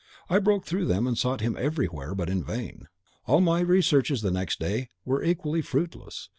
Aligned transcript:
I 0.31 0.39
broke 0.39 0.65
through 0.65 0.87
them, 0.87 1.05
and 1.05 1.15
sought 1.15 1.41
him 1.41 1.55
everywhere, 1.59 2.15
but 2.15 2.27
in 2.27 2.43
vain. 2.43 2.87
All 3.27 3.39
my 3.39 3.59
researches 3.59 4.23
the 4.23 4.31
next 4.31 4.59
day 4.59 4.89
were 5.05 5.23
equally 5.23 5.61
fruitless. 5.61 6.27